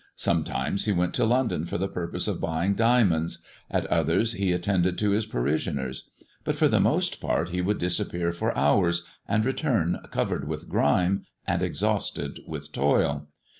Sometimes 0.15 0.85
he 0.85 0.91
went 0.91 1.13
to 1.13 1.25
London 1.25 1.63
for 1.65 1.77
the 1.77 1.87
purpose 1.87 2.27
of 2.27 2.41
buying 2.41 2.73
diamonds, 2.73 3.37
at 3.69 3.85
others 3.85 4.33
he 4.33 4.51
attended 4.51 4.97
to 4.97 5.11
his 5.11 5.27
parishioners; 5.27 6.09
but 6.43 6.55
for 6.55 6.67
the 6.67 6.79
most 6.79 7.21
part 7.21 7.49
he 7.49 7.61
would 7.61 7.77
disappear 7.77 8.31
for 8.31 8.57
hours, 8.57 9.05
and 9.27 9.45
return 9.45 9.99
covered 10.09 10.47
with 10.47 10.67
grime, 10.67 11.27
and 11.45 11.61
exhausted 11.61 12.39
with 12.47 12.71
toil. 12.71 13.27